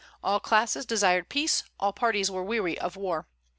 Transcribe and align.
All 0.23 0.39
classes 0.39 0.83
desired 0.83 1.29
peace; 1.29 1.61
all 1.79 1.93
parties 1.93 2.31
were 2.31 2.43
weary 2.43 2.75
of 2.75 2.95
war. 2.95 3.27